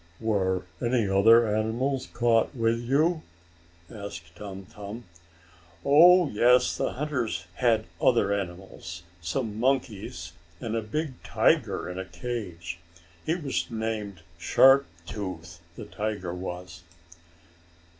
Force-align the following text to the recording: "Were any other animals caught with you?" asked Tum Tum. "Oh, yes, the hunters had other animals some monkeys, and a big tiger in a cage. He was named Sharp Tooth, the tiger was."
"Were 0.19 0.65
any 0.81 1.07
other 1.07 1.45
animals 1.47 2.07
caught 2.11 2.55
with 2.55 2.79
you?" 2.79 3.21
asked 3.87 4.35
Tum 4.35 4.65
Tum. 4.65 5.03
"Oh, 5.85 6.27
yes, 6.31 6.75
the 6.75 6.93
hunters 6.93 7.45
had 7.57 7.85
other 8.01 8.33
animals 8.33 9.03
some 9.21 9.59
monkeys, 9.59 10.33
and 10.59 10.75
a 10.75 10.81
big 10.81 11.21
tiger 11.21 11.87
in 11.87 11.99
a 11.99 12.05
cage. 12.05 12.79
He 13.23 13.35
was 13.35 13.69
named 13.69 14.21
Sharp 14.39 14.87
Tooth, 15.05 15.59
the 15.75 15.85
tiger 15.85 16.33
was." 16.33 16.81